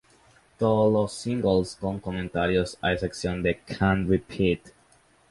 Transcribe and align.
Todos 0.57 0.91
los 0.91 1.13
singles 1.13 1.77
con 1.79 1.99
comentarios 1.99 2.75
a 2.81 2.91
excepción 2.91 3.43
de 3.43 3.59
"Can't 3.59 4.09
Repeat". 4.09 4.69